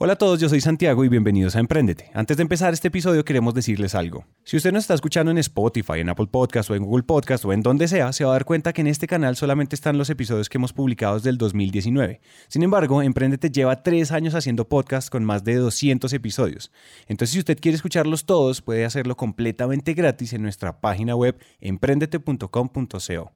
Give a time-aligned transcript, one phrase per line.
[0.00, 2.12] Hola a todos, yo soy Santiago y bienvenidos a Emprendete.
[2.14, 4.26] Antes de empezar este episodio queremos decirles algo.
[4.44, 7.52] Si usted nos está escuchando en Spotify, en Apple Podcast o en Google Podcast o
[7.52, 10.08] en donde sea, se va a dar cuenta que en este canal solamente están los
[10.08, 12.20] episodios que hemos publicado desde el 2019.
[12.46, 16.70] Sin embargo, Emprendete lleva tres años haciendo podcast con más de 200 episodios.
[17.08, 23.32] Entonces, si usted quiere escucharlos todos, puede hacerlo completamente gratis en nuestra página web emprendete.com.co.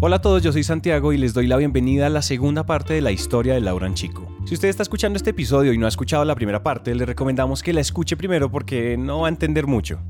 [0.00, 2.92] Hola a todos, yo soy Santiago y les doy la bienvenida a la segunda parte
[2.94, 4.28] de la historia de Laura Chico.
[4.44, 7.62] Si usted está escuchando este episodio y no ha escuchado la primera parte, le recomendamos
[7.62, 10.00] que la escuche primero porque no va a entender mucho.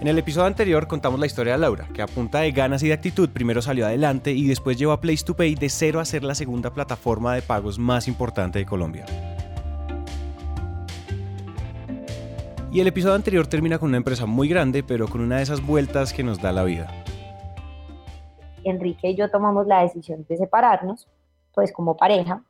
[0.00, 2.88] En el episodio anterior contamos la historia de Laura, que a punta de ganas y
[2.88, 6.04] de actitud primero salió adelante y después llevó a Place to Pay de cero a
[6.04, 9.04] ser la segunda plataforma de pagos más importante de Colombia.
[12.72, 15.64] Y el episodio anterior termina con una empresa muy grande, pero con una de esas
[15.64, 17.03] vueltas que nos da la vida.
[18.64, 21.08] Enrique y yo tomamos la decisión de separarnos,
[21.52, 22.42] pues como pareja.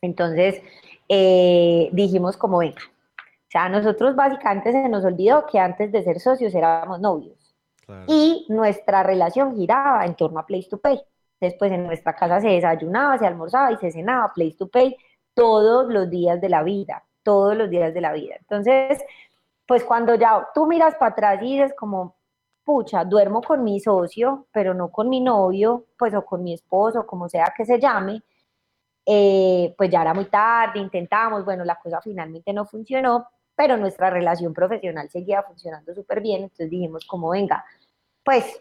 [0.00, 0.62] Entonces
[1.08, 2.82] eh, dijimos como venga,
[3.48, 7.36] o sea, nosotros básicamente se nos olvidó que antes de ser socios éramos novios.
[8.06, 11.00] Y nuestra relación giraba en torno a Place to Pay.
[11.40, 14.94] Después en nuestra casa se desayunaba, se almorzaba y se cenaba Place to Pay
[15.32, 18.36] todos los días de la vida, todos los días de la vida.
[18.38, 19.02] Entonces,
[19.66, 22.17] pues cuando ya tú miras para atrás y dices como,
[22.68, 27.06] pucha, duermo con mi socio, pero no con mi novio, pues o con mi esposo,
[27.06, 28.22] como sea que se llame,
[29.06, 34.10] eh, pues ya era muy tarde, intentamos, bueno, la cosa finalmente no funcionó, pero nuestra
[34.10, 37.64] relación profesional seguía funcionando súper bien, entonces dijimos como venga,
[38.22, 38.60] pues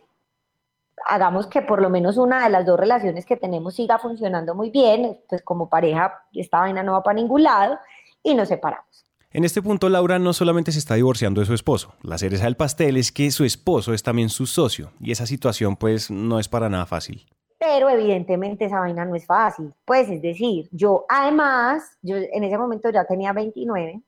[1.07, 4.69] hagamos que por lo menos una de las dos relaciones que tenemos siga funcionando muy
[4.69, 7.77] bien, pues como pareja esta vaina no va para ningún lado
[8.23, 9.06] y nos separamos.
[9.37, 12.55] En este punto, Laura no solamente se está divorciando de su esposo, la cereza del
[12.55, 16.49] pastel es que su esposo es también su socio, y esa situación pues no es
[16.49, 17.23] para nada fácil.
[17.59, 19.75] Pero evidentemente esa vaina no es fácil.
[19.85, 24.01] Pues es decir, yo además, yo en ese momento ya tenía 29,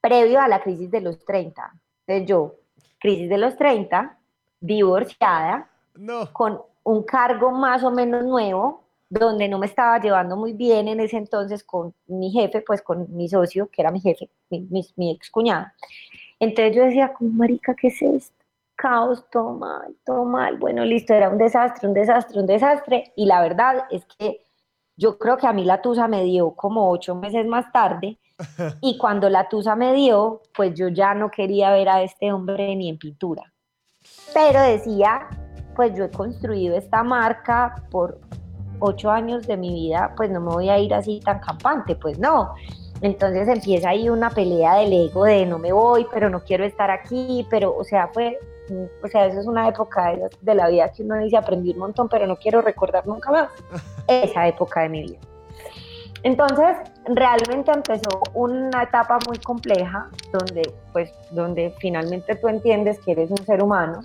[0.00, 1.72] previo a la crisis de los 30.
[2.06, 2.54] Entonces yo,
[3.00, 4.16] crisis de los 30,
[4.60, 5.68] divorciada,
[6.32, 11.00] con un cargo más o menos nuevo, donde no me estaba llevando muy bien en
[11.00, 15.30] ese entonces con mi jefe, pues con mi socio, que era mi jefe, mi, ex
[15.30, 15.74] cuñada.
[16.40, 18.44] Entonces yo decía, como marica, ¿qué es esto?
[18.74, 20.58] Caos, todo mal, todo mal.
[20.58, 23.12] Bueno, listo, era un desastre, un desastre, un desastre.
[23.16, 24.42] Y la verdad es que
[24.96, 28.18] yo creo que a mí la tusa me dio como ocho meses más tarde.
[28.82, 32.76] Y cuando la tusa me dio, pues yo ya no quería ver a este hombre
[32.76, 33.50] ni en pintura.
[34.34, 35.26] Pero decía,
[35.74, 38.20] pues yo he construido esta marca por
[38.80, 42.18] ocho años de mi vida, pues no me voy a ir así tan campante, pues
[42.18, 42.54] no.
[43.00, 46.90] Entonces empieza ahí una pelea del ego de no me voy, pero no quiero estar
[46.90, 48.38] aquí, pero, o sea, fue,
[48.70, 51.78] mm, o sea, eso es una época de, la vida que uno dice aprendí un
[51.78, 53.48] montón, pero no quiero recordar nunca más
[54.08, 55.18] esa época de mi vida.
[56.22, 60.62] Entonces, realmente empezó una etapa muy compleja, donde,
[60.92, 64.00] pues, donde finalmente tú entiendes que eres un ser humano,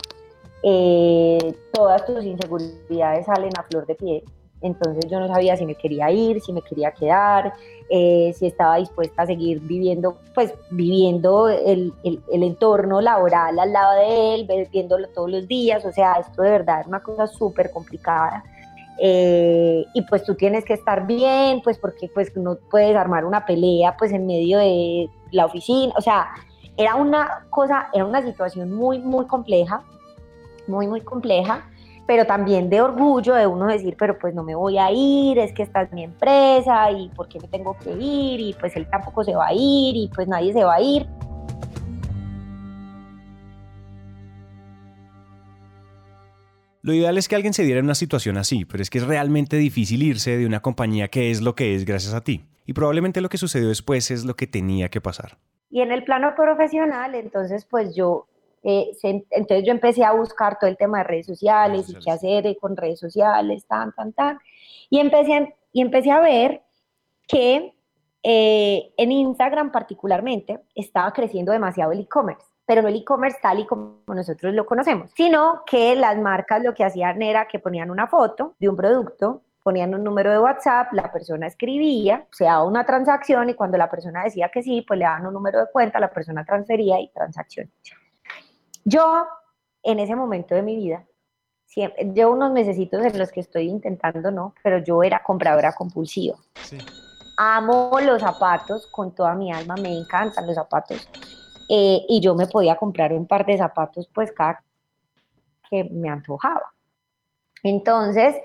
[0.64, 4.24] eh, todas tus inseguridades salen a flor de piel,
[4.62, 7.54] entonces yo no sabía si me quería ir, si me quería quedar,
[7.90, 13.96] eh, si estaba dispuesta a seguir viviendo, pues viviendo el, el, entorno laboral al lado
[13.96, 17.72] de él, viéndolo todos los días, o sea, esto de verdad es una cosa súper
[17.72, 18.44] complicada.
[19.04, 23.46] Eh, y pues tú tienes que estar bien, pues porque pues no puedes armar una
[23.46, 26.30] pelea pues en medio de la oficina, o sea,
[26.78, 29.84] era una cosa, era una situación muy, muy compleja,
[30.68, 31.66] muy, muy compleja
[32.12, 35.54] pero también de orgullo de uno decir, pero pues no me voy a ir, es
[35.54, 38.86] que esta es mi empresa y por qué me tengo que ir y pues él
[38.92, 41.08] tampoco se va a ir y pues nadie se va a ir.
[46.82, 49.08] Lo ideal es que alguien se diera en una situación así, pero es que es
[49.08, 52.44] realmente difícil irse de una compañía que es lo que es gracias a ti.
[52.66, 55.38] Y probablemente lo que sucedió después es lo que tenía que pasar.
[55.70, 58.28] Y en el plano profesional, entonces pues yo
[58.64, 62.58] eh, entonces yo empecé a buscar todo el tema de redes sociales y qué hacer
[62.60, 64.40] con redes sociales, tan, tan, tan.
[64.90, 66.62] Y empecé, y empecé a ver
[67.28, 67.74] que
[68.24, 73.66] eh, en Instagram particularmente estaba creciendo demasiado el e-commerce, pero no el e-commerce tal y
[73.66, 78.06] como nosotros lo conocemos, sino que las marcas lo que hacían era que ponían una
[78.08, 82.86] foto de un producto, ponían un número de WhatsApp, la persona escribía, se daba una
[82.86, 86.00] transacción y cuando la persona decía que sí, pues le daban un número de cuenta,
[86.00, 87.72] la persona transfería y transacción.
[88.84, 89.26] Yo,
[89.84, 91.06] en ese momento de mi vida,
[91.66, 96.38] siempre, llevo unos necesitos en los que estoy intentando, no, pero yo era compradora compulsiva.
[97.38, 101.08] Amo los zapatos con toda mi alma, me encantan los zapatos.
[101.70, 104.64] Eh, y yo me podía comprar un par de zapatos, pues cada
[105.70, 106.74] que me antojaba.
[107.64, 108.36] Entonces,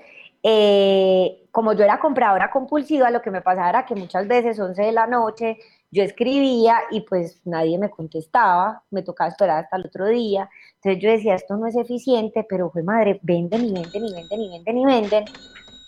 [0.43, 4.79] eh, como yo era compradora compulsiva, lo que me pasaba era que muchas veces 11
[4.79, 5.57] de la noche
[5.89, 10.47] yo escribía y pues nadie me contestaba, me tocaba esperar hasta el otro día.
[10.75, 14.39] Entonces yo decía, esto no es eficiente, pero fue madre, venden y venden y venden
[14.39, 15.25] y venden y venden.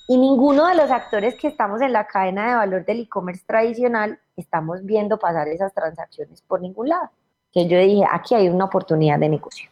[0.07, 4.19] Y ninguno de los actores que estamos en la cadena de valor del e-commerce tradicional
[4.37, 7.11] estamos viendo pasar esas transacciones por ningún lado.
[7.53, 9.69] Entonces yo dije, aquí hay una oportunidad de negocio.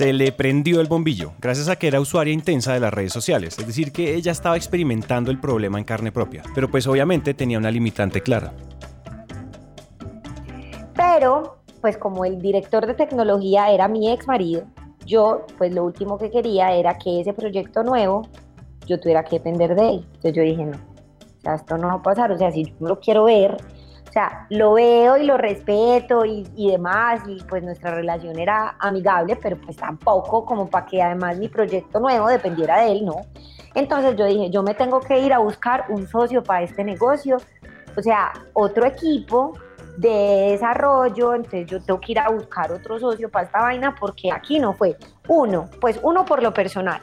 [0.00, 3.58] Se le prendió el bombillo, gracias a que era usuaria intensa de las redes sociales,
[3.58, 7.58] es decir, que ella estaba experimentando el problema en carne propia, pero pues obviamente tenía
[7.58, 8.54] una limitante clara.
[10.96, 14.62] Pero, pues como el director de tecnología era mi ex marido,
[15.04, 18.26] yo pues lo último que quería era que ese proyecto nuevo
[18.86, 20.06] yo tuviera que depender de él.
[20.14, 23.24] Entonces yo dije, no, esto no va a pasar, o sea, si yo lo quiero
[23.24, 23.58] ver,
[24.10, 29.36] o sea, lo veo y lo respeto y, demás, y pues nuestra relación era amigable,
[29.40, 33.14] pero pues tampoco como para que además mi proyecto nuevo dependiera de él, ¿no?
[33.72, 37.36] Entonces yo dije, yo me tengo que ir a buscar un socio para este negocio,
[37.96, 39.52] o sea, otro equipo
[39.96, 44.32] de desarrollo, entonces yo tengo que ir a buscar otro socio para esta vaina porque
[44.32, 44.96] aquí no fue.
[45.28, 47.00] Uno, pues uno por lo personal,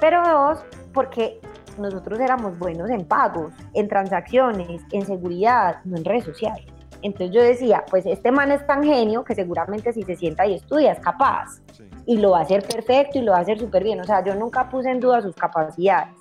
[0.00, 1.42] pero dos, porque
[1.78, 6.66] nosotros éramos buenos en pagos, en transacciones, en seguridad, no en redes sociales.
[7.02, 10.54] Entonces yo decía, pues este man es tan genio que seguramente si se sienta y
[10.54, 11.62] estudia es capaz.
[12.06, 14.00] Y lo va a hacer perfecto y lo va a hacer súper bien.
[14.00, 16.14] O sea, yo nunca puse en duda sus capacidades.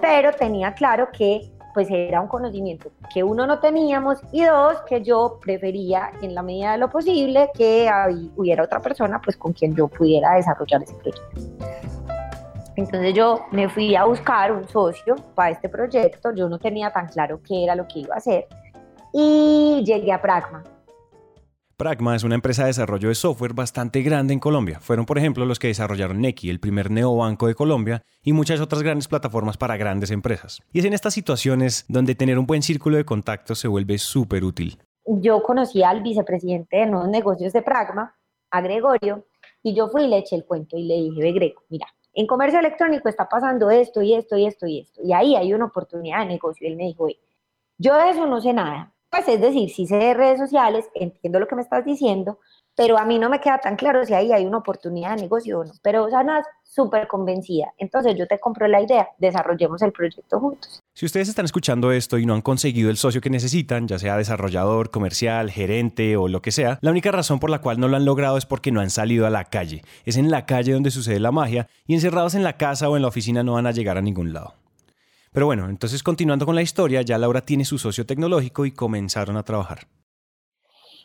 [0.00, 5.02] Pero tenía claro que pues era un conocimiento que uno no teníamos y dos, que
[5.02, 7.88] yo prefería en la medida de lo posible que
[8.36, 11.40] hubiera otra persona pues con quien yo pudiera desarrollar ese proyecto.
[12.76, 17.08] Entonces yo me fui a buscar un socio para este proyecto, yo no tenía tan
[17.08, 18.46] claro qué era lo que iba a hacer
[19.12, 20.64] y llegué a Pragma.
[21.76, 24.78] Pragma es una empresa de desarrollo de software bastante grande en Colombia.
[24.80, 28.82] Fueron, por ejemplo, los que desarrollaron Neki, el primer neobanco de Colombia, y muchas otras
[28.82, 30.60] grandes plataformas para grandes empresas.
[30.72, 34.44] Y es en estas situaciones donde tener un buen círculo de contactos se vuelve súper
[34.44, 34.78] útil.
[35.06, 38.14] Yo conocí al vicepresidente de nuevos negocios de Pragma,
[38.50, 39.26] a Gregorio,
[39.62, 42.26] y yo fui y le eché el cuento y le dije, ve Grego, mira, en
[42.26, 45.00] comercio electrónico está pasando esto y esto y esto y esto.
[45.02, 46.66] Y ahí hay una oportunidad de negocio.
[46.66, 47.08] Y él me dijo,
[47.78, 48.92] yo de eso no sé nada.
[49.10, 52.38] Pues es decir, sí sé de redes sociales, entiendo lo que me estás diciendo,
[52.74, 55.60] pero a mí no me queda tan claro si ahí hay una oportunidad de negocio
[55.60, 55.72] o no.
[55.82, 56.42] Pero Sana
[56.72, 57.66] súper convencida.
[57.76, 60.80] Entonces yo te compro la idea, desarrollemos el proyecto juntos.
[60.94, 64.16] Si ustedes están escuchando esto y no han conseguido el socio que necesitan, ya sea
[64.16, 67.96] desarrollador, comercial, gerente o lo que sea, la única razón por la cual no lo
[67.96, 69.82] han logrado es porque no han salido a la calle.
[70.04, 73.02] Es en la calle donde sucede la magia y encerrados en la casa o en
[73.02, 74.54] la oficina no van a llegar a ningún lado.
[75.32, 79.36] Pero bueno, entonces continuando con la historia, ya Laura tiene su socio tecnológico y comenzaron
[79.36, 79.86] a trabajar.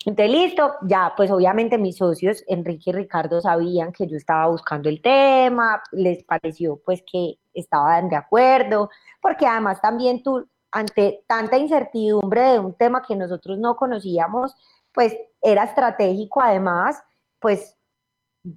[0.07, 4.87] Entonces, listo, ya pues obviamente mis socios, Enrique y Ricardo, sabían que yo estaba buscando
[4.87, 8.89] el tema, les pareció pues que estaban de acuerdo,
[9.21, 14.55] porque además también tú, ante tanta incertidumbre de un tema que nosotros no conocíamos,
[14.93, 17.03] pues era estratégico además,
[17.41, 17.76] pues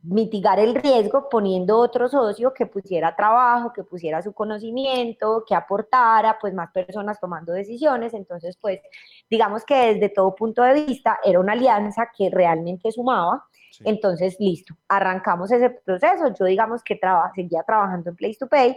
[0.02, 6.38] mitigar el riesgo poniendo otro socio que pusiera trabajo, que pusiera su conocimiento, que aportara
[6.40, 8.14] pues más personas tomando decisiones.
[8.14, 8.80] Entonces, pues
[9.28, 13.44] digamos que desde todo punto de vista era una alianza que realmente sumaba.
[13.84, 16.32] Entonces, listo, arrancamos ese proceso.
[16.38, 16.98] Yo digamos que
[17.34, 18.76] seguía trabajando en Place to Pay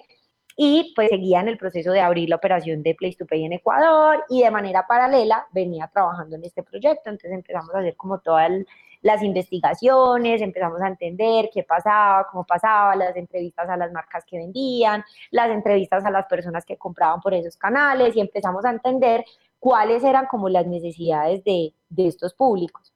[0.56, 3.54] y pues seguía en el proceso de abrir la operación de Place to Pay en
[3.54, 7.10] Ecuador y de manera paralela venía trabajando en este proyecto.
[7.10, 8.68] Entonces empezamos a hacer como toda el
[9.04, 14.38] las investigaciones, empezamos a entender qué pasaba, cómo pasaba, las entrevistas a las marcas que
[14.38, 19.24] vendían, las entrevistas a las personas que compraban por esos canales y empezamos a entender
[19.60, 22.94] cuáles eran como las necesidades de, de estos públicos.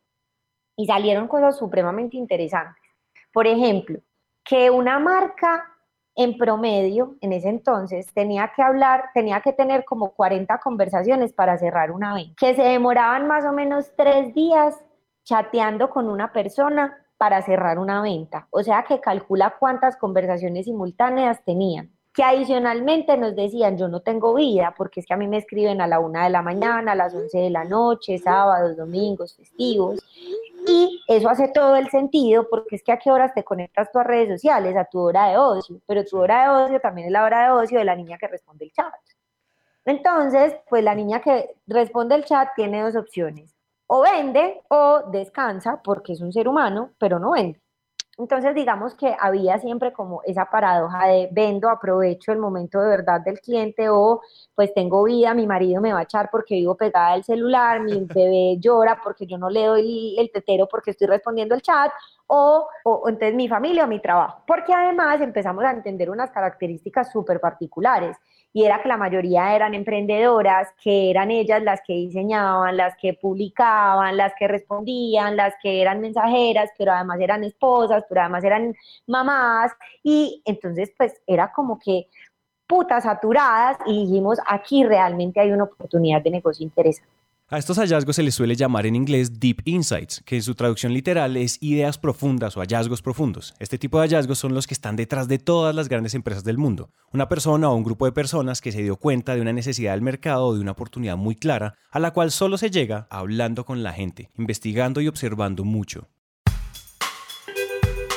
[0.77, 2.83] Y salieron cosas supremamente interesantes.
[3.33, 3.99] Por ejemplo,
[4.43, 5.65] que una marca
[6.15, 11.57] en promedio, en ese entonces, tenía que hablar, tenía que tener como 40 conversaciones para
[11.57, 14.83] cerrar una venta, que se demoraban más o menos tres días
[15.27, 18.47] chateando con una persona para cerrar una venta.
[18.49, 21.91] O sea que calcula cuántas conversaciones simultáneas tenían.
[22.13, 25.81] Que adicionalmente nos decían, yo no tengo vida, porque es que a mí me escriben
[25.81, 29.99] a la una de la mañana, a las once de la noche, sábados, domingos, festivos.
[30.65, 33.99] Y eso hace todo el sentido, porque es que a qué horas te conectas tú
[33.99, 37.13] a redes sociales, a tu hora de ocio, pero tu hora de ocio también es
[37.13, 38.93] la hora de ocio de la niña que responde el chat.
[39.85, 43.56] Entonces, pues la niña que responde el chat tiene dos opciones
[43.87, 47.61] o vende o descansa porque es un ser humano, pero no vende.
[48.19, 53.21] Entonces, digamos que había siempre como esa paradoja de vendo, aprovecho el momento de verdad
[53.21, 54.21] del cliente o
[54.55, 57.99] pues tengo vida, mi marido me va a echar porque vivo pegada al celular, mi
[58.15, 61.91] bebé llora porque yo no le doy el tetero porque estoy respondiendo el chat
[62.25, 67.11] o, o, entonces mi familia o mi trabajo, porque además empezamos a entender unas características
[67.11, 68.17] súper particulares
[68.57, 73.13] y era que la mayoría eran emprendedoras, que eran ellas las que diseñaban, las que
[73.13, 78.73] publicaban, las que respondían, las que eran mensajeras, pero además eran esposas, pero además eran
[79.05, 82.07] mamás y entonces pues era como que
[82.65, 87.16] putas saturadas y dijimos aquí realmente hay una oportunidad de negocio interesante.
[87.49, 90.91] A estos hallazgos se les suele llamar en inglés Deep Insights, que en su traducción
[90.91, 93.53] literal es ideas profundas o hallazgos profundos.
[93.57, 96.57] Este tipo de hallazgos son los que están detrás de todas las grandes empresas del
[96.57, 96.89] mundo.
[97.13, 100.01] Una persona o un grupo de personas que se dio cuenta de una necesidad del
[100.01, 103.81] mercado o de una oportunidad muy clara, a la cual solo se llega hablando con
[103.81, 106.09] la gente, investigando y observando mucho.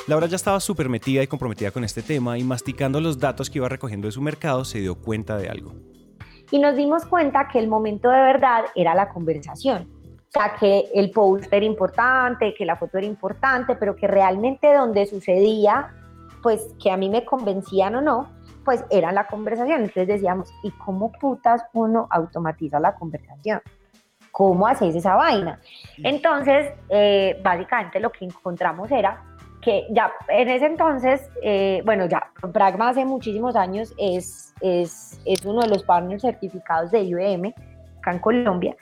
[0.09, 3.61] Laura ya estaba súper metida y comprometida con este tema y masticando los datos que
[3.61, 6.00] iba recogiendo de su mercado se dio cuenta de algo
[6.51, 9.89] y nos dimos cuenta que el momento de verdad era la conversación.
[10.29, 14.73] O sea, que el post era importante, que la foto era importante, pero que realmente
[14.73, 15.93] donde sucedía,
[16.43, 18.31] pues que a mí me convencían o no,
[18.65, 19.81] pues era la conversación.
[19.81, 23.61] Entonces decíamos, ¿y cómo putas uno automatiza la conversación?
[24.31, 25.59] ¿Cómo haces esa vaina?
[25.99, 29.25] Entonces, eh, básicamente lo que encontramos era
[29.61, 35.45] que ya en ese entonces, eh, bueno, ya Pragma hace muchísimos años es, es, es,
[35.45, 37.55] uno de los partners certificados de IBM
[37.99, 38.77] acá en Colombia.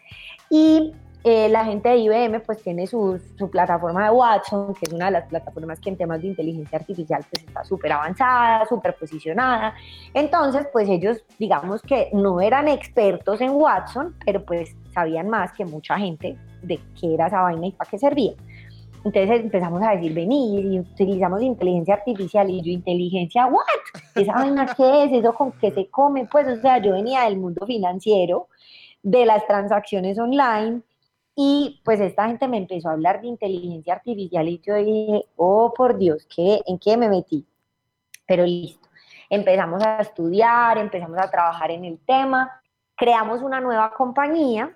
[0.50, 0.94] Y
[1.25, 5.06] eh, la gente de IBM pues tiene su, su, plataforma de Watson, que es una
[5.06, 9.75] de las plataformas que en temas de inteligencia artificial pues está súper avanzada, súper posicionada.
[10.14, 15.64] Entonces pues ellos digamos que no eran expertos en Watson, pero pues sabían más que
[15.64, 18.32] mucha gente de qué era esa vaina y para qué servía.
[19.05, 23.62] Entonces empezamos a decir, venir y utilizamos inteligencia artificial y yo, inteligencia, ¿what?
[24.14, 25.12] ¿Esa vaina qué es?
[25.12, 26.26] ¿Eso con qué se come?
[26.26, 28.49] Pues, o sea, yo venía del mundo financiero,
[29.02, 30.83] de las transacciones online
[31.35, 35.73] y pues esta gente me empezó a hablar de inteligencia artificial y yo dije, oh,
[35.75, 37.47] por Dios, ¿qué, ¿en qué me metí?
[38.26, 38.88] Pero listo.
[39.31, 42.61] Empezamos a estudiar, empezamos a trabajar en el tema,
[42.97, 44.75] creamos una nueva compañía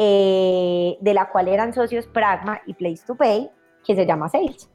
[0.00, 3.50] eh, de la cual eran socios Pragma y Place to Pay,
[3.84, 4.70] que se llama Sales.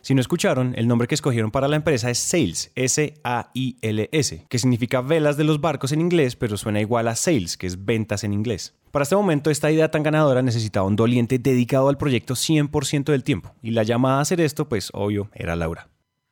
[0.00, 5.00] Si no escucharon, el nombre que escogieron para la empresa es Sales, S-A-I-L-S, que significa
[5.00, 8.32] velas de los barcos en inglés, pero suena igual a Sales, que es ventas en
[8.32, 8.76] inglés.
[8.92, 13.24] Para este momento, esta idea tan ganadora necesitaba un doliente dedicado al proyecto 100% del
[13.24, 15.88] tiempo, y la llamada a hacer esto, pues obvio, era Laura.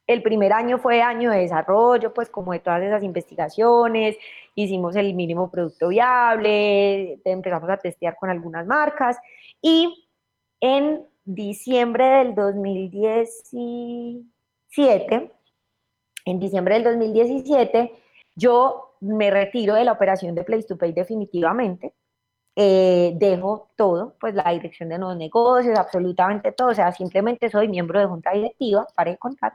[0.07, 4.17] El primer año fue año de desarrollo, pues como de todas esas investigaciones,
[4.55, 9.19] hicimos el mínimo producto viable, empezamos a testear con algunas marcas
[9.61, 10.09] y
[10.61, 15.33] en diciembre del 2017,
[16.27, 17.93] en diciembre del 2017,
[18.37, 21.95] yo me retiro de la operación de Place to Pay definitivamente.
[22.57, 27.67] Eh, dejo todo, pues la dirección de nuevos negocios, absolutamente todo, o sea, simplemente soy
[27.69, 29.55] miembro de junta directiva, para de contar,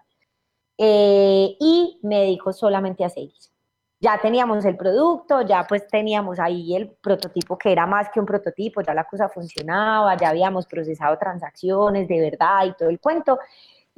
[0.78, 3.54] eh, y me dedico solamente a sales.
[4.02, 8.26] Ya teníamos el producto, ya pues teníamos ahí el prototipo que era más que un
[8.26, 13.38] prototipo, ya la cosa funcionaba, ya habíamos procesado transacciones de verdad y todo el cuento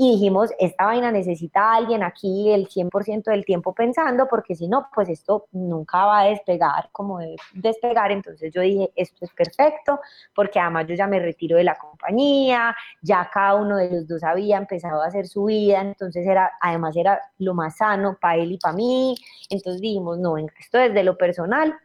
[0.01, 4.67] y dijimos, esta vaina necesita a alguien aquí el 100% del tiempo pensando, porque si
[4.67, 8.12] no, pues esto nunca va a despegar como de despegar.
[8.12, 10.00] Entonces yo dije, esto es perfecto,
[10.34, 14.24] porque además yo ya me retiro de la compañía, ya cada uno de los dos
[14.24, 18.53] había empezado a hacer su vida, entonces era, además era lo más sano para él
[18.53, 19.15] y para mí.
[19.51, 21.77] Entonces dijimos, no, venga, esto desde lo personal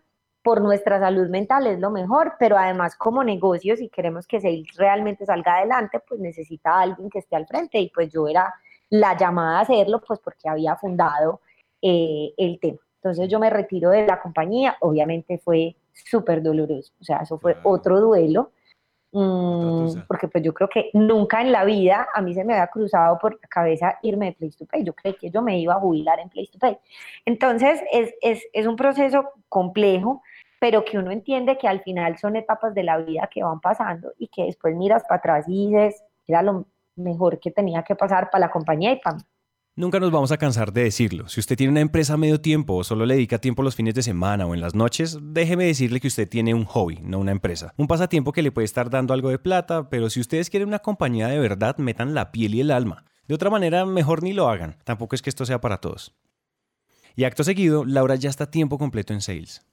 [0.46, 4.76] por nuestra salud mental es lo mejor, pero además como negocio, si queremos que Sales
[4.76, 8.54] realmente salga adelante, pues necesita alguien que esté al frente y pues yo era
[8.88, 11.40] la llamada a hacerlo, pues porque había fundado
[11.82, 12.78] eh, el tema.
[13.02, 17.56] Entonces yo me retiro de la compañía, obviamente fue súper doloroso, o sea, eso fue
[17.64, 18.52] otro duelo,
[19.10, 22.68] mm, porque pues yo creo que nunca en la vida a mí se me había
[22.68, 25.74] cruzado por la cabeza irme de Place to Pay, yo creí que yo me iba
[25.74, 26.78] a jubilar en Place to Pay.
[27.24, 30.22] Entonces es, es, es un proceso complejo,
[30.60, 34.12] pero que uno entiende que al final son etapas de la vida que van pasando
[34.18, 38.30] y que después miras para atrás y dices, era lo mejor que tenía que pasar
[38.30, 39.22] para la compañía y para mí.
[39.78, 41.28] Nunca nos vamos a cansar de decirlo.
[41.28, 43.92] Si usted tiene una empresa a medio tiempo o solo le dedica tiempo los fines
[43.94, 47.32] de semana o en las noches, déjeme decirle que usted tiene un hobby, no una
[47.32, 47.74] empresa.
[47.76, 50.78] Un pasatiempo que le puede estar dando algo de plata, pero si ustedes quieren una
[50.78, 53.04] compañía de verdad, metan la piel y el alma.
[53.28, 54.78] De otra manera, mejor ni lo hagan.
[54.84, 56.16] Tampoco es que esto sea para todos.
[57.14, 59.66] Y acto seguido, Laura ya está tiempo completo en sales.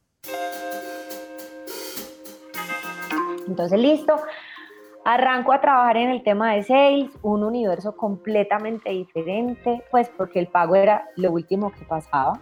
[3.47, 4.15] Entonces, listo,
[5.05, 10.47] arranco a trabajar en el tema de sales, un universo completamente diferente, pues porque el
[10.47, 12.39] pago era lo último que pasaba.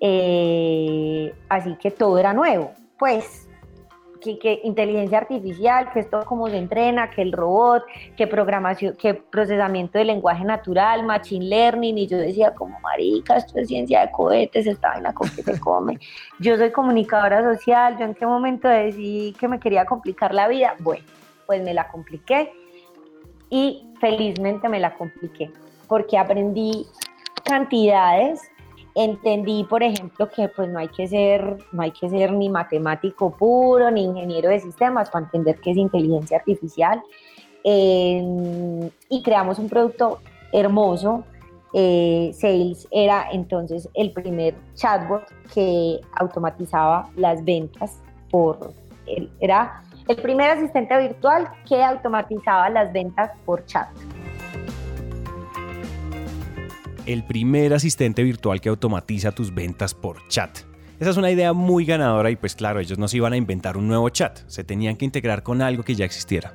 [0.00, 2.72] Eh, así que todo era nuevo.
[2.98, 3.47] Pues
[4.20, 7.84] que, inteligencia artificial, que esto cómo se entrena, que el robot,
[8.16, 13.58] que programación, que procesamiento de lenguaje natural, machine learning, y yo decía como marica, esto
[13.58, 15.98] es ciencia de cohetes, esta vaina con que se come.
[16.38, 20.74] Yo soy comunicadora social, yo en qué momento decidí que me quería complicar la vida,
[20.78, 21.04] bueno,
[21.46, 22.52] pues me la compliqué
[23.50, 25.50] y felizmente me la compliqué,
[25.88, 26.86] porque aprendí
[27.44, 28.40] cantidades
[28.94, 33.30] entendí, por ejemplo, que pues no hay que ser, no hay que ser ni matemático
[33.30, 37.02] puro, ni ingeniero de sistemas para entender qué es inteligencia artificial.
[37.64, 40.20] Eh, y creamos un producto
[40.52, 41.24] hermoso.
[41.74, 48.72] Eh, Sales era entonces el primer chatbot que automatizaba las ventas por
[49.40, 53.88] era el primer asistente virtual que automatizaba las ventas por chat
[57.08, 60.58] el primer asistente virtual que automatiza tus ventas por chat.
[61.00, 63.78] Esa es una idea muy ganadora y pues claro, ellos no se iban a inventar
[63.78, 66.52] un nuevo chat, se tenían que integrar con algo que ya existiera.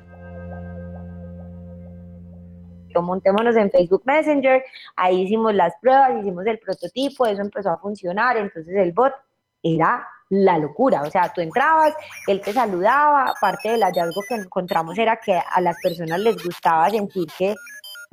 [3.02, 4.62] montémonos en Facebook Messenger,
[4.94, 9.12] ahí hicimos las pruebas, hicimos el prototipo, eso empezó a funcionar, entonces el bot
[9.60, 11.92] era la locura, o sea, tú entrabas,
[12.28, 16.88] él te saludaba, parte del hallazgo que encontramos era que a las personas les gustaba
[16.90, 17.56] sentir que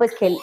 [0.02, 0.36] pues que,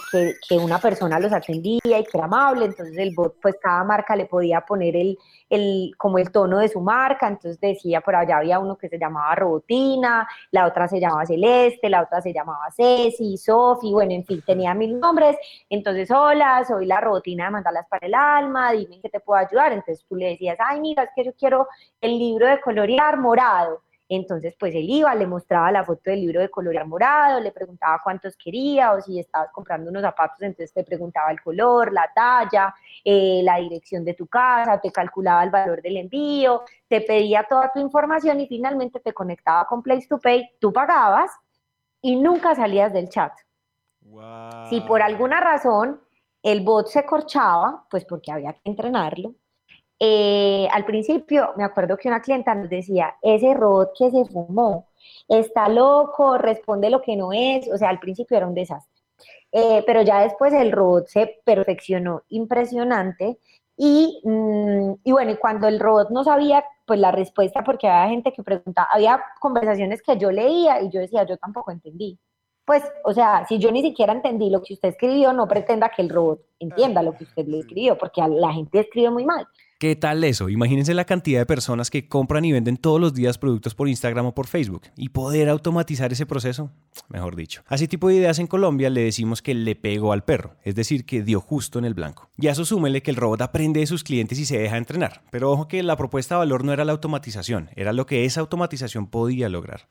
[0.47, 4.15] que, una persona los atendía y que era amable, entonces el bot, pues cada marca
[4.15, 5.17] le podía poner el,
[5.49, 8.97] el, como el tono de su marca, entonces decía, por allá había uno que se
[8.97, 14.23] llamaba Robotina, la otra se llamaba Celeste, la otra se llamaba Ceci, Sofi, bueno, en
[14.23, 15.35] fin, tenía mil nombres,
[15.69, 19.73] entonces, hola, soy la Robotina de Mandalas para el Alma, dime que te puedo ayudar,
[19.73, 21.67] entonces tú le decías, ay, mira, es que yo quiero
[21.99, 26.41] el libro de colorear morado, entonces, pues él iba, le mostraba la foto del libro
[26.41, 30.83] de color morado, le preguntaba cuántos quería o si estabas comprando unos zapatos, entonces te
[30.83, 32.73] preguntaba el color, la talla,
[33.05, 37.71] eh, la dirección de tu casa, te calculaba el valor del envío, te pedía toda
[37.71, 41.29] tu información y finalmente te conectaba con Place to Pay, tú pagabas
[42.01, 43.33] y nunca salías del chat.
[44.69, 46.01] Si por alguna razón
[46.41, 49.35] el bot se corchaba, pues porque había que entrenarlo,
[49.99, 54.87] eh, al principio me acuerdo que una clienta nos decía, ese robot que se fumó
[55.27, 59.01] está loco, responde lo que no es, o sea, al principio era un desastre.
[59.51, 63.39] Eh, pero ya después el robot se perfeccionó impresionante
[63.75, 68.09] y, mm, y, bueno, y cuando el robot no sabía pues la respuesta, porque había
[68.09, 72.19] gente que preguntaba, había conversaciones que yo leía y yo decía, yo tampoco entendí.
[72.65, 76.01] Pues, o sea, si yo ni siquiera entendí lo que usted escribió, no pretenda que
[76.01, 79.47] el robot entienda lo que usted le escribió, porque la gente escribe muy mal.
[79.79, 80.49] ¿Qué tal eso?
[80.49, 84.25] Imagínense la cantidad de personas que compran y venden todos los días productos por Instagram
[84.25, 86.69] o por Facebook y poder automatizar ese proceso,
[87.07, 87.61] mejor dicho.
[87.65, 91.05] Así tipo de ideas en Colombia le decimos que le pegó al perro, es decir,
[91.05, 92.27] que dio justo en el blanco.
[92.37, 95.21] Y a eso súmele que el robot aprende de sus clientes y se deja entrenar.
[95.31, 98.41] Pero ojo que la propuesta de valor no era la automatización, era lo que esa
[98.41, 99.87] automatización podía lograr.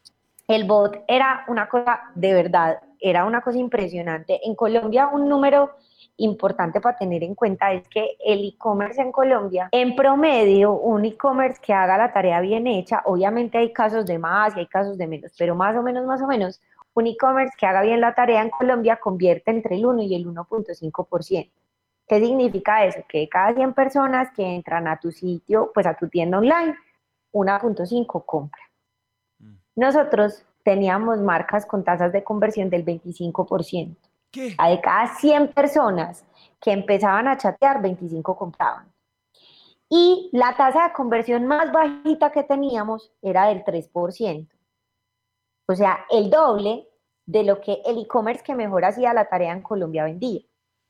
[0.48, 4.38] El bot era una cosa de verdad, era una cosa impresionante.
[4.44, 5.70] En Colombia un número
[6.18, 11.60] importante para tener en cuenta es que el e-commerce en Colombia, en promedio, un e-commerce
[11.64, 15.06] que haga la tarea bien hecha, obviamente hay casos de más y hay casos de
[15.06, 16.60] menos, pero más o menos, más o menos,
[16.94, 20.26] un e-commerce que haga bien la tarea en Colombia convierte entre el 1 y el
[20.26, 21.50] 1.5%.
[22.08, 23.00] ¿Qué significa eso?
[23.08, 26.74] Que cada 100 personas que entran a tu sitio, pues a tu tienda online,
[27.32, 28.62] 1.5 compra.
[29.38, 29.54] Mm.
[29.76, 34.07] Nosotros teníamos marcas con tasas de conversión del 25%.
[34.30, 34.54] ¿Qué?
[34.58, 36.24] A de cada 100 personas
[36.60, 38.92] que empezaban a chatear, 25 compraban.
[39.88, 44.48] Y la tasa de conversión más bajita que teníamos era del 3%.
[45.66, 46.86] O sea, el doble
[47.26, 50.40] de lo que el e-commerce que mejor hacía la tarea en Colombia vendía.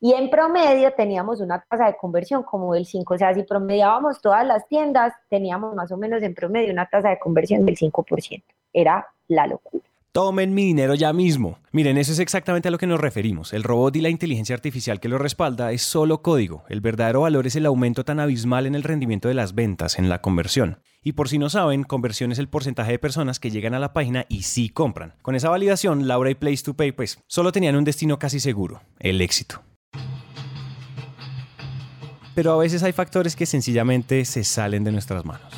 [0.01, 4.20] Y en promedio teníamos una tasa de conversión como del 5, o sea, si promediábamos
[4.20, 8.44] todas las tiendas, teníamos más o menos en promedio una tasa de conversión del 5%.
[8.72, 9.83] Era la locura.
[10.12, 11.59] Tomen mi dinero ya mismo.
[11.71, 13.53] Miren, eso es exactamente a lo que nos referimos.
[13.53, 16.64] El robot y la inteligencia artificial que lo respalda es solo código.
[16.71, 20.09] El verdadero valor es el aumento tan abismal en el rendimiento de las ventas, en
[20.09, 20.81] la conversión.
[21.03, 23.92] Y por si no saben, conversión es el porcentaje de personas que llegan a la
[23.92, 25.14] página y sí compran.
[25.21, 28.81] Con esa validación, Laura y Place to Pay pues solo tenían un destino casi seguro,
[29.01, 29.62] el éxito.
[32.35, 35.53] Pero a veces hay factores que sencillamente se salen de nuestras manos.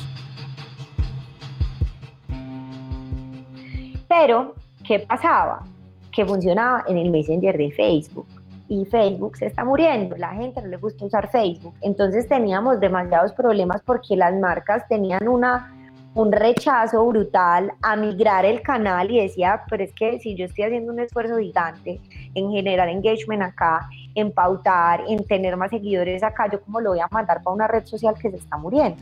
[4.11, 5.63] Pero, ¿qué pasaba?
[6.11, 8.27] Que funcionaba en el Messenger de Facebook.
[8.67, 11.73] Y Facebook se está muriendo, la gente no le gusta usar Facebook.
[11.79, 15.73] Entonces teníamos demasiados problemas porque las marcas tenían una,
[16.13, 20.65] un rechazo brutal a migrar el canal y decía, pero es que si yo estoy
[20.65, 22.01] haciendo un esfuerzo gigante
[22.33, 26.99] en generar engagement acá, en pautar, en tener más seguidores acá, yo como lo voy
[26.99, 29.01] a mandar para una red social que se está muriendo.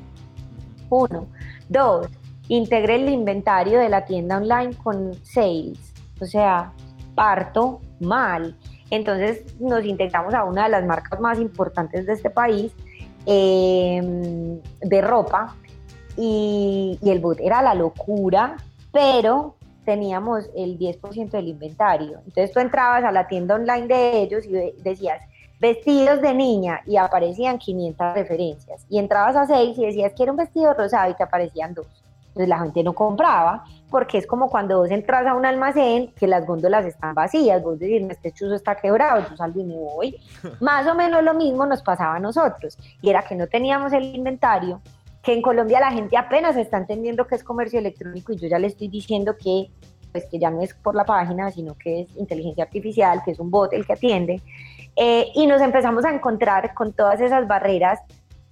[0.92, 1.26] Uno.
[1.68, 2.08] Dos,
[2.50, 5.94] integre el inventario de la tienda online con sales.
[6.20, 6.74] O sea,
[7.16, 8.58] parto mal.
[8.90, 12.74] Entonces nos integramos a una de las marcas más importantes de este país
[13.26, 15.56] em, de ropa
[16.18, 18.58] y, el bot era la locura,
[18.92, 22.20] pero teníamos el 10% del inventario.
[22.26, 25.22] Entonces tú entrabas a la tienda online de ellos y decías
[25.60, 28.86] vestidos de niña y aparecían 500 referencias.
[28.90, 31.88] Y entrabas a 6 y decías que era un vestido rosado y te aparecían dos.
[32.30, 36.28] Entonces la gente no compraba porque es como cuando vos entras a un almacén que
[36.28, 40.16] las góndolas están vacías, vos decís, este chuzo está quebrado, yo salgo y me voy.
[40.60, 44.04] Más o menos lo mismo nos pasaba a nosotros y era que no teníamos el
[44.16, 44.82] inventario
[45.24, 48.60] que en Colombia la gente apenas está entendiendo que es comercio electrónico y yo ya
[48.60, 49.70] le estoy diciendo que
[50.12, 53.40] pues que ya no es por la página, sino que es inteligencia artificial, que es
[53.40, 54.42] un bot el que atiende,
[54.96, 58.00] eh, y nos empezamos a encontrar con todas esas barreras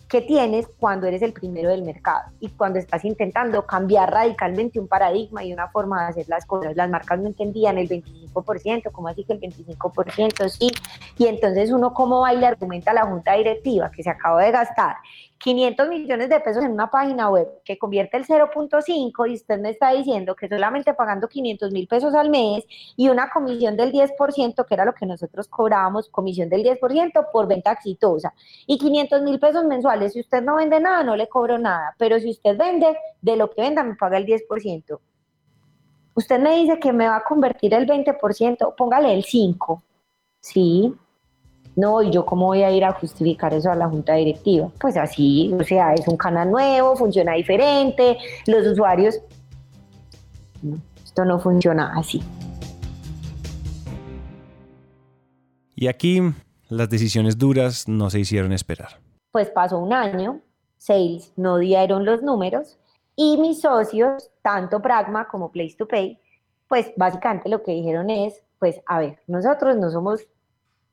[0.07, 4.87] que tienes cuando eres el primero del mercado y cuando estás intentando cambiar radicalmente un
[4.87, 6.75] paradigma y una forma de hacer las cosas.
[6.75, 10.49] Las marcas no entendían el 25%, ¿cómo así que el 25%?
[10.49, 10.71] Sí.
[11.17, 14.43] Y entonces uno cómo va y le argumenta a la junta directiva que se acaba
[14.43, 14.97] de gastar
[15.39, 19.69] 500 millones de pesos en una página web que convierte el 0.5 y usted me
[19.69, 24.65] está diciendo que solamente pagando 500 mil pesos al mes y una comisión del 10%,
[24.65, 28.33] que era lo que nosotros cobrábamos, comisión del 10% por venta exitosa,
[28.65, 32.19] y 500 mil pesos mensuales, si usted no vende nada, no le cobro nada, pero
[32.19, 34.99] si usted vende, de lo que venda me paga el 10%.
[36.15, 39.81] Usted me dice que me va a convertir el 20%, póngale el 5%.
[40.39, 40.95] Sí,
[41.77, 44.71] no, ¿y yo cómo voy a ir a justificar eso a la junta directiva?
[44.79, 49.19] Pues así, o sea, es un canal nuevo, funciona diferente, los usuarios...
[51.03, 52.23] esto no funciona así.
[55.75, 56.19] Y aquí
[56.67, 58.99] las decisiones duras no se hicieron esperar.
[59.31, 60.41] Pues pasó un año,
[60.79, 62.79] Sales no dieron los números
[63.15, 66.19] y mis socios, tanto Pragma como Place to Pay,
[66.67, 70.25] pues básicamente lo que dijeron es, pues a ver, nosotros no somos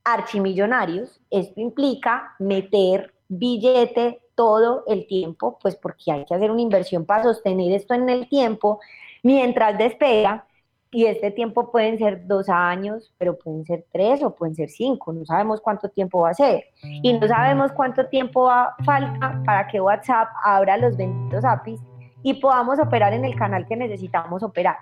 [0.05, 7.05] archimillonarios, esto implica meter billete todo el tiempo, pues porque hay que hacer una inversión
[7.05, 8.81] para sostener esto en el tiempo
[9.23, 10.47] mientras despega.
[10.91, 15.13] Y este tiempo pueden ser dos años, pero pueden ser tres o pueden ser cinco.
[15.13, 16.67] No sabemos cuánto tiempo va a ser.
[17.03, 21.81] Y no sabemos cuánto tiempo va, falta para que WhatsApp abra los benditos APIs
[22.23, 24.77] y podamos operar en el canal que necesitamos operar.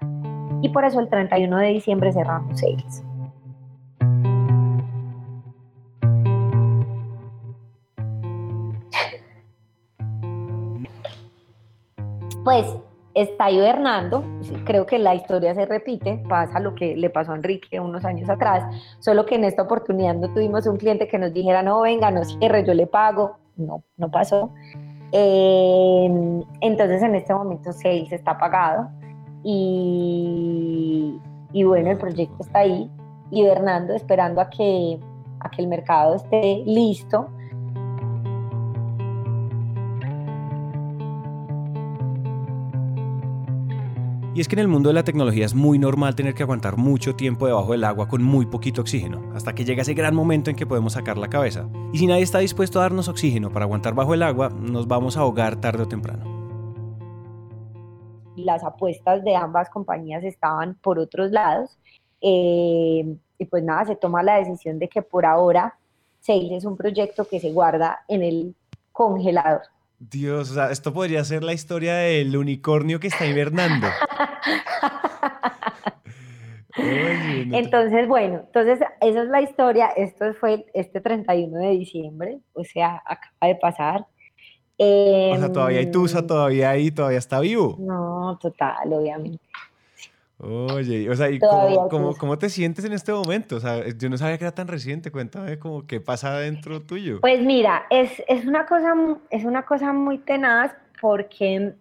[0.61, 3.03] Y por eso el 31 de diciembre cerramos sales.
[12.45, 12.67] Pues
[13.15, 14.25] está hibernando,
[14.65, 18.29] creo que la historia se repite, pasa lo que le pasó a Enrique unos años
[18.29, 18.65] atrás,
[18.99, 22.25] solo que en esta oportunidad no tuvimos un cliente que nos dijera, no, venga, no
[22.25, 24.51] cierre, yo le pago, no, no pasó.
[25.13, 28.89] Em, entonces en este momento Sales está pagado
[29.45, 31.21] y,
[31.53, 32.91] y, bueno, el proyecto está ahí,
[33.31, 34.99] hibernando, esperando a que,
[35.41, 37.29] a que el mercado esté listo
[44.35, 46.79] Y es que en el mundo de la tecnología es muy normal tener que aguantar
[46.79, 50.49] mucho tiempo debajo del agua con muy poquito oxígeno, hasta que llega ese gran momento
[50.49, 51.69] en que podemos sacar la cabeza.
[51.93, 55.19] Y si nadie está dispuesto a darnos oxígeno para aguantar bajo el agua, nos vamos
[55.19, 56.25] a ahogar tarde o temprano.
[58.35, 61.79] Las apuestas de ambas compañías estaban por otros lados.
[62.23, 65.77] Eh, y pues nada, se toma la decisión de que por ahora
[66.21, 68.55] Sales es un proyecto que se guarda en el
[68.93, 69.63] congelador.
[70.11, 73.87] Dios, o sea, esto podría ser la historia del unicornio que está hibernando.
[76.77, 79.91] entonces, bueno, entonces esa es la historia.
[79.97, 84.07] Esto fue este 31 de diciembre, o sea, acaba de pasar.
[84.77, 87.77] o sea, todavía hay Tusa, em, todavía ahí, todavía está vivo.
[87.79, 89.39] No, total, obviamente.
[90.45, 93.57] Oye, o sea, ¿y cómo, cómo, cómo, te sientes en este momento?
[93.57, 97.21] O sea, yo no sabía que era tan reciente, cuéntame como qué pasa dentro tuyo.
[97.21, 98.93] Pues mira, es, es, una, cosa,
[99.31, 101.75] es una cosa muy tenaz porque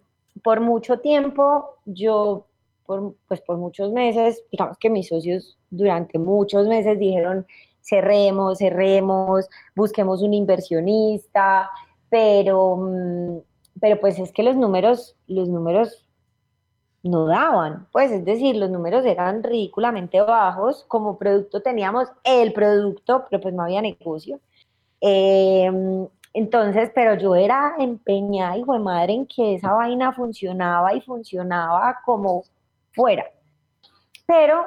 [0.44, 2.46] por mucho tiempo yo,
[2.86, 7.48] por, pues por muchos meses, digamos que mis socios durante muchos meses dijeron,
[7.82, 11.72] cerremos, cerremos, busquemos un inversionista,
[12.10, 13.38] pero, mm,
[13.80, 16.01] pero pues es que los números, los números
[17.04, 23.26] no daban, pues es decir, los números eran ridículamente bajos, como producto teníamos el producto,
[23.30, 24.40] pero pues no había negocio.
[25.02, 31.02] Em, entonces, pero yo era empeñada, hijo de madre, en que esa vaina funcionaba y
[31.02, 32.44] funcionaba como
[32.94, 33.26] fuera.
[34.28, 34.66] Pero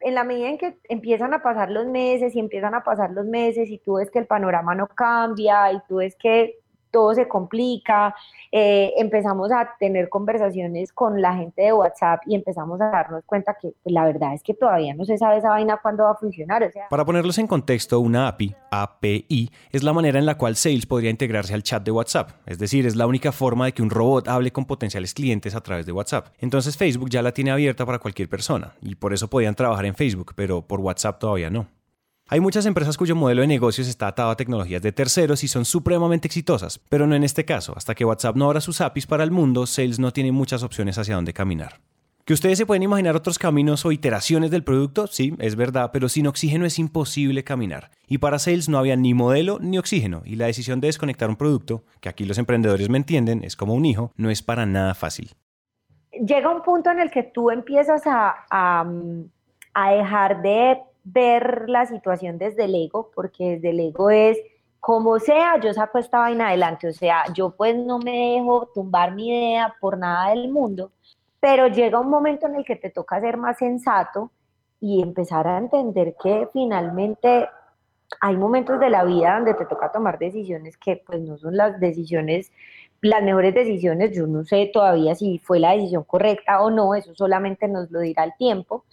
[0.00, 3.24] en la medida en que empiezan a pasar los meses y empiezan a pasar los
[3.24, 6.58] meses y tú ves que el panorama no cambia y tú ves que
[6.94, 8.14] todo se complica,
[8.52, 13.56] eh, empezamos a tener conversaciones con la gente de WhatsApp y empezamos a darnos cuenta
[13.60, 16.14] que pues, la verdad es que todavía no se sabe esa vaina cuándo va a
[16.14, 16.70] funcionar.
[16.88, 21.10] Para ponerlos en contexto, una API, API, es la manera en la cual Sales podría
[21.10, 22.30] integrarse al chat de WhatsApp.
[22.46, 25.60] Es decir, es la única forma de que un robot hable con potenciales clientes a
[25.60, 26.28] través de WhatsApp.
[26.38, 29.96] Entonces Facebook ya la tiene abierta para cualquier persona y por eso podían trabajar en
[29.96, 31.66] Facebook, pero por WhatsApp todavía no.
[32.26, 35.66] Hay muchas empresas cuyo modelo de negocios está atado a tecnologías de terceros y son
[35.66, 37.74] supremamente exitosas, pero no en este caso.
[37.76, 40.96] Hasta que WhatsApp no abra sus APIs para el mundo, Sales no tiene muchas opciones
[40.96, 41.80] hacia dónde caminar.
[42.24, 45.06] ¿Que ustedes se pueden imaginar otros caminos o iteraciones del producto?
[45.06, 47.90] Sí, es verdad, pero sin oxígeno es imposible caminar.
[48.06, 51.36] Y para Sales no había ni modelo ni oxígeno, y la decisión de desconectar un
[51.36, 54.94] producto, que aquí los emprendedores me entienden, es como un hijo, no es para nada
[54.94, 55.32] fácil.
[56.12, 58.86] Llega un punto en el que tú empiezas a, a,
[59.74, 64.38] a dejar de ver la situación desde el ego, porque desde el ego es
[64.80, 69.14] como sea, yo saco esta vaina adelante, o sea, yo pues no me dejo tumbar
[69.14, 70.92] mi idea por nada del mundo,
[71.40, 74.30] pero llega un momento en el que te toca ser más sensato
[74.80, 77.48] y empezar a entender que finalmente
[78.20, 81.80] hay momentos de la vida donde te toca tomar decisiones que pues no son las
[81.80, 82.52] decisiones,
[83.00, 87.14] las mejores decisiones, yo no sé todavía si fue la decisión correcta o no, eso
[87.14, 88.84] solamente nos lo dirá el tiempo,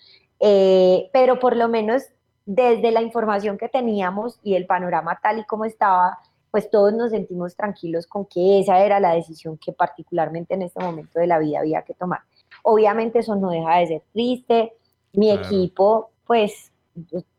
[0.41, 2.04] eh, pero por lo menos
[2.45, 6.17] desde la información que teníamos y el panorama tal y como estaba,
[6.49, 10.84] pues todos nos sentimos tranquilos con que esa era la decisión que particularmente en este
[10.84, 12.21] momento de la vida había que tomar.
[12.63, 14.73] Obviamente eso no deja de ser triste,
[15.13, 15.47] mi claro.
[15.47, 16.71] equipo, pues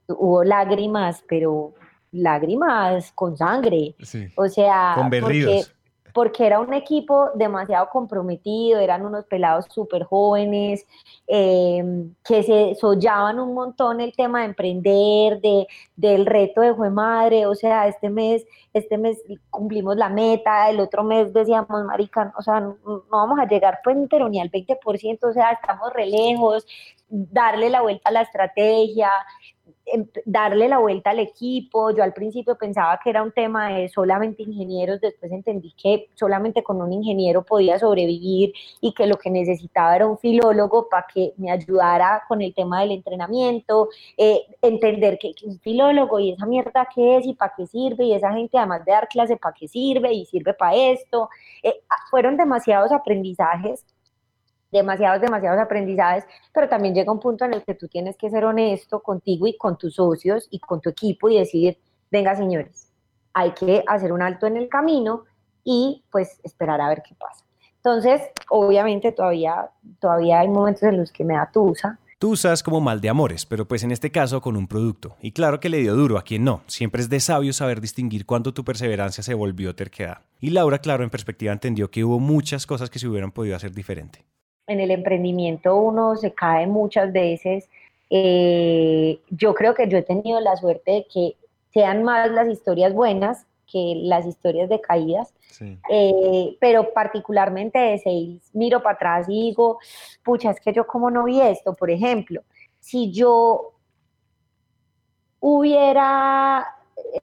[0.06, 1.74] hubo lágrimas, pero
[2.12, 4.28] lágrimas con sangre, sí.
[4.36, 5.74] o sea, con berridos.
[6.12, 10.86] Porque, era un equipo demasiado comprometido, eran unos pelados súper jóvenes,
[11.26, 11.82] eh,
[12.24, 17.46] que se sollaban un montón el tema de emprender, de, del reto de Jue Madre,
[17.46, 22.42] o sea, este mes, este mes cumplimos la meta, el otro mes decíamos, marica, o
[22.42, 22.76] sea, no,
[23.10, 26.66] vamos a llegar pues, pero ni al 20%, o sea, estamos re lejos,
[27.08, 29.10] darle la vuelta a la estrategia,
[29.61, 29.61] em,
[30.24, 31.90] darle la vuelta al equipo.
[31.90, 36.62] Yo al principio pensaba que era un tema de solamente ingenieros, después entendí que solamente
[36.62, 41.32] con un ingeniero podía sobrevivir y que lo que necesitaba era un filólogo para que
[41.36, 46.46] me ayudara con el tema del entrenamiento, eh, entender que, que un filólogo y esa
[46.46, 49.54] mierda qué es y para qué sirve y esa gente además de dar clase para
[49.54, 51.28] qué sirve y sirve para esto.
[51.62, 53.84] Eh, fueron demasiados aprendizajes
[54.72, 58.44] demasiados, demasiados aprendizajes, pero también llega un punto en el que tú tienes que ser
[58.44, 61.78] honesto contigo y con tus socios y con tu equipo y decir,
[62.10, 62.88] venga señores,
[63.34, 65.24] hay que hacer un alto en el camino
[65.62, 67.44] y pues esperar a ver qué pasa.
[67.76, 71.98] Entonces, obviamente todavía, todavía hay momentos en los que me da tusa.
[72.18, 75.16] Tusa es como mal de amores, pero pues en este caso con un producto.
[75.20, 76.62] Y claro que le dio duro a quien no.
[76.68, 80.18] Siempre es de sabio saber distinguir cuando tu perseverancia se volvió terquedad.
[80.40, 83.72] Y Laura, claro, en perspectiva entendió que hubo muchas cosas que se hubieran podido hacer
[83.72, 84.24] diferente
[84.72, 87.68] en el emprendimiento uno se cae muchas veces.
[88.10, 91.36] Eh, yo creo que yo he tenido la suerte de que
[91.72, 95.78] sean más las historias buenas que las historias de caídas, sí.
[95.90, 99.78] eh, pero particularmente de sales, miro para atrás y digo,
[100.22, 102.42] pucha, es que yo como no vi esto, por ejemplo,
[102.80, 103.72] si yo
[105.40, 106.66] hubiera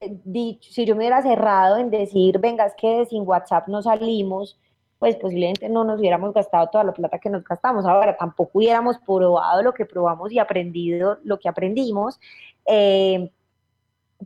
[0.01, 3.81] eh, dicho, si yo me hubiera cerrado en decir, venga, es que sin WhatsApp no
[3.81, 4.57] salimos,
[4.99, 7.85] pues posiblemente no nos hubiéramos gastado toda la plata que nos gastamos.
[7.85, 12.19] Ahora, tampoco hubiéramos probado lo que probamos y aprendido lo que aprendimos,
[12.65, 13.31] eh,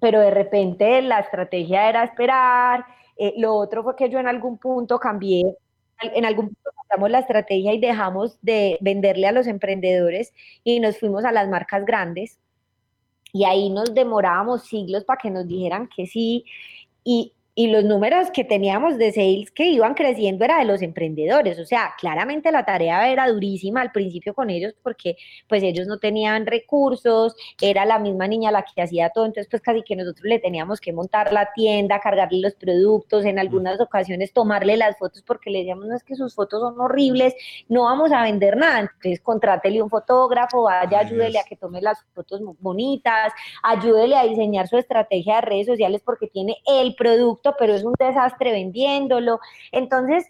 [0.02, 2.86] pero de repente la estrategia era esperar.
[3.18, 5.56] Eh, lo otro fue que yo en algún punto cambié,
[6.02, 10.34] en algún punto cambiamos la estrategia y dejamos de venderle a los emprendedores
[10.64, 12.40] y nos fuimos a las marcas grandes.
[13.32, 16.46] Y ahí nos demorábamos siglos para que nos dijeran que sí.
[17.04, 21.60] Y, y los números que teníamos de sales que iban creciendo era de los emprendedores,
[21.60, 26.00] o sea, claramente la tarea era durísima al principio con ellos porque pues ellos no
[26.00, 30.26] tenían recursos, era la misma niña la que hacía todo, entonces pues casi que nosotros
[30.26, 35.22] le teníamos que montar la tienda, cargarle los productos, en algunas ocasiones tomarle las fotos
[35.22, 37.36] porque le decíamos, no es que sus fotos son horribles,
[37.70, 42.04] no vamos a vender nada, entonces contrátele un fotógrafo, vaya, ayúdele a que tome las
[42.16, 47.74] fotos bonitas, ayúdele a diseñar su estrategia de redes sociales porque tiene el producto pero
[47.74, 49.40] es un desastre vendiéndolo.
[49.72, 50.26] Entonces,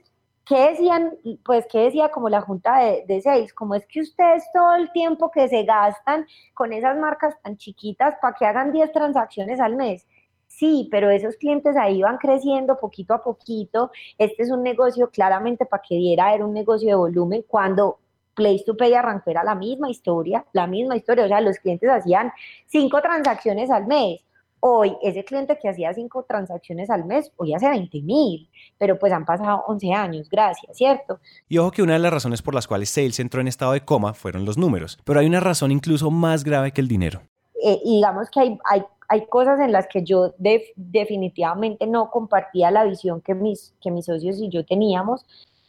[0.45, 1.13] ¿qué decían?
[1.45, 3.53] Pues, ¿qué decía como la junta de, de sales?
[3.53, 8.15] Como es que ustedes todo el tiempo que se gastan con esas marcas tan chiquitas
[8.21, 10.07] para que hagan 10 transacciones al mes.
[10.47, 13.91] Sí, pero esos clientes ahí van creciendo poquito a poquito.
[14.17, 17.99] Este es un negocio claramente para que diera, era un negocio de volumen cuando
[18.35, 21.25] Place to arrancó era la misma historia, la misma historia.
[21.25, 22.31] O sea, los clientes hacían
[22.67, 24.21] cinco transacciones al mes
[24.65, 29.11] Hoy, ese cliente que hacía cinco transacciones al mes, hoy hace 20 mil, pero pues
[29.11, 31.19] han pasado 11 años, gracias, ¿cierto?
[31.49, 33.83] Y ojo que una de las razones por las cuales Sales entró en estado de
[33.83, 37.23] coma fueron los números, pero hay una razón incluso más grave que el dinero.
[37.61, 42.71] Eh, y digamos que hay, hay, hay, cosas en las que yo definitivamente no compartía
[42.71, 45.25] la visión que mis, que mis socios y yo teníamos,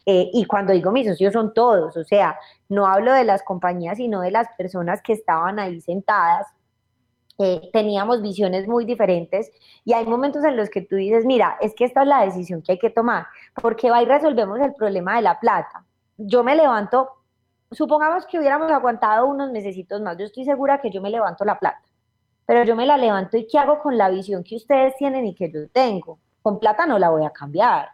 [0.07, 3.97] eh, y cuando digo mis socios son todos, o sea, no hablo de las compañías,
[3.97, 6.47] sino de las personas que estaban ahí sentadas
[7.39, 9.51] eh, teníamos visiones muy diferentes
[9.85, 12.63] y hay momentos en los que tú dices, mira, es que esta es la decisión
[12.63, 13.27] que hay que tomar,
[13.61, 15.85] porque va y resolvemos el problema de la plata.
[16.17, 17.11] Yo me levanto,
[17.73, 21.59] supongamos que hubiéramos aguantado unos necesitos más, yo estoy segura que yo me levanto la
[21.59, 21.83] plata,
[22.47, 25.35] pero yo me la levanto y ¿qué hago con la visión que ustedes tienen y
[25.35, 26.21] que yo tengo?
[26.41, 27.89] Con plata no la voy a cambiar.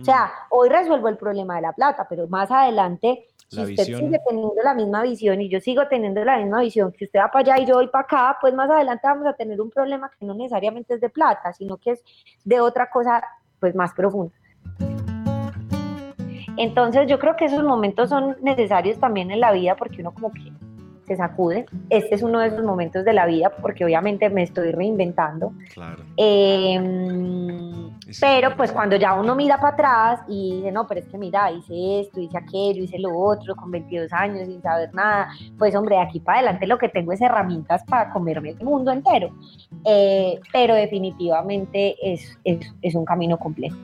[0.00, 0.30] O sea, mm.
[0.50, 4.74] hoy resuelvo el problema de la plata, pero más adelante si usted sigue teniendo la
[4.74, 7.66] misma visión y yo sigo teniendo la misma visión, que usted va para allá y
[7.66, 10.94] yo voy para acá, pues más adelante vamos a tener un problema que no necesariamente
[10.94, 12.04] es de plata, sino que es
[12.44, 13.22] de otra cosa
[13.60, 14.34] pues más profunda.
[16.56, 20.32] Entonces yo creo que esos momentos son necesarios también en la vida porque uno como
[20.32, 20.52] que
[21.06, 21.66] se sacude.
[21.90, 25.52] Este es uno de esos momentos de la vida porque obviamente me estoy reinventando.
[25.72, 26.02] Claro.
[26.16, 27.90] Em,
[28.20, 31.50] pero pues cuando ya uno mira para atrás y dice, no, pero es que mira,
[31.50, 35.96] hice esto, hice aquello, hice lo otro con 22 años sin saber nada, pues hombre,
[35.96, 39.30] de aquí para adelante lo que tengo es herramientas para comerme el mundo entero.
[39.84, 43.76] Eh, pero definitivamente es, es, es un camino complejo.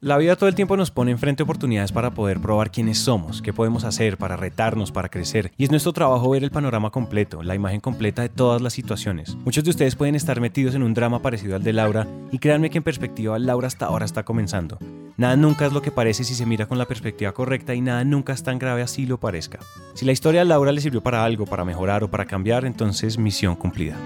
[0.00, 3.52] La vida todo el tiempo nos pone enfrente oportunidades para poder probar quiénes somos, qué
[3.52, 5.50] podemos hacer, para retarnos, para crecer.
[5.56, 9.34] Y es nuestro trabajo ver el panorama completo, la imagen completa de todas las situaciones.
[9.44, 12.70] Muchos de ustedes pueden estar metidos en un drama parecido al de Laura, y créanme
[12.70, 14.78] que en perspectiva Laura hasta ahora está comenzando.
[15.16, 18.04] Nada nunca es lo que parece si se mira con la perspectiva correcta y nada
[18.04, 19.58] nunca es tan grave así lo parezca.
[19.94, 23.18] Si la historia de Laura le sirvió para algo, para mejorar o para cambiar, entonces
[23.18, 23.96] misión cumplida.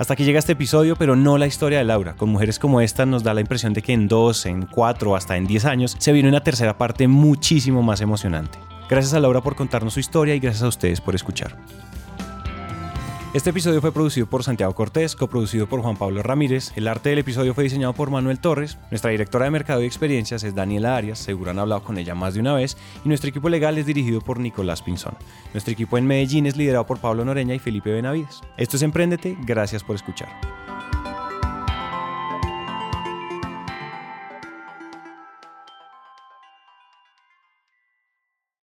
[0.00, 2.14] Hasta aquí llega este episodio, pero no la historia de Laura.
[2.14, 5.36] Con mujeres como esta nos da la impresión de que en dos, en cuatro, hasta
[5.36, 8.58] en diez años se viene una tercera parte muchísimo más emocionante.
[8.88, 11.54] Gracias a Laura por contarnos su historia y gracias a ustedes por escuchar.
[13.32, 16.72] Este episodio fue producido por Santiago Cortés, coproducido por Juan Pablo Ramírez.
[16.74, 18.76] El arte del episodio fue diseñado por Manuel Torres.
[18.90, 22.34] Nuestra directora de Mercado y Experiencias es Daniela Arias, seguro han hablado con ella más
[22.34, 22.76] de una vez.
[23.04, 25.14] Y nuestro equipo legal es dirigido por Nicolás Pinzón.
[25.54, 28.40] Nuestro equipo en Medellín es liderado por Pablo Noreña y Felipe Benavides.
[28.56, 30.28] Esto es Emprendete, gracias por escuchar.